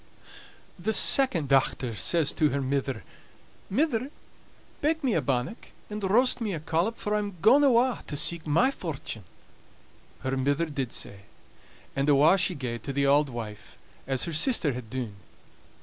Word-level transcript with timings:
The 0.79 0.93
second 0.93 1.47
dochter 1.47 1.89
next 1.89 2.01
says 2.05 2.33
to 2.33 2.49
her 2.49 2.59
mither: 2.59 3.03
"Mither, 3.69 4.09
bake 4.81 5.03
me 5.03 5.13
a 5.13 5.21
bannock, 5.21 5.67
and 5.91 6.03
roast 6.03 6.41
me 6.41 6.55
a 6.55 6.59
collop, 6.59 6.97
fur 6.97 7.13
I'm 7.13 7.35
gaun 7.39 7.63
awa' 7.63 8.01
to 8.07 8.17
seek 8.17 8.47
my 8.47 8.71
fortune." 8.71 9.25
Her 10.21 10.35
mither 10.35 10.65
did 10.65 10.91
sae; 10.91 11.25
and 11.95 12.09
awa' 12.09 12.37
she 12.39 12.55
gaed 12.55 12.81
to 12.81 12.93
the 12.93 13.05
auld 13.05 13.29
wife, 13.29 13.77
as 14.07 14.23
her 14.23 14.33
sister 14.33 14.73
had 14.73 14.89
dune. 14.89 15.17